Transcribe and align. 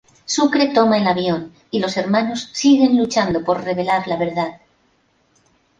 Sucre 0.35 0.65
toma 0.73 0.97
el 0.97 1.05
avión 1.05 1.53
y 1.69 1.79
los 1.79 1.95
hermanos 1.95 2.49
siguen 2.53 2.97
luchando 2.97 3.43
por 3.43 3.63
revelar 3.63 4.07
la 4.07 4.17
verdad. 4.17 4.53